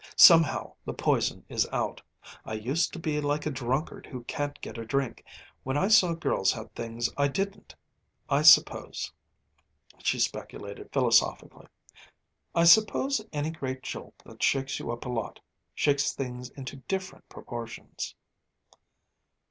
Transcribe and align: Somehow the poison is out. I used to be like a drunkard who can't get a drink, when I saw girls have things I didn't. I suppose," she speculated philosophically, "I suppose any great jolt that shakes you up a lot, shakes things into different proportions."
Somehow 0.17 0.73
the 0.83 0.95
poison 0.95 1.45
is 1.47 1.67
out. 1.71 2.01
I 2.43 2.53
used 2.53 2.91
to 2.93 2.97
be 2.97 3.21
like 3.21 3.45
a 3.45 3.51
drunkard 3.51 4.07
who 4.07 4.23
can't 4.23 4.59
get 4.59 4.79
a 4.79 4.83
drink, 4.83 5.23
when 5.61 5.77
I 5.77 5.89
saw 5.89 6.15
girls 6.15 6.51
have 6.53 6.71
things 6.71 7.07
I 7.17 7.27
didn't. 7.27 7.75
I 8.27 8.41
suppose," 8.41 9.13
she 9.99 10.17
speculated 10.17 10.91
philosophically, 10.91 11.67
"I 12.55 12.63
suppose 12.63 13.21
any 13.31 13.51
great 13.51 13.83
jolt 13.83 14.15
that 14.25 14.41
shakes 14.41 14.79
you 14.79 14.89
up 14.91 15.05
a 15.05 15.09
lot, 15.09 15.39
shakes 15.75 16.11
things 16.13 16.49
into 16.49 16.77
different 16.77 17.29
proportions." 17.29 18.15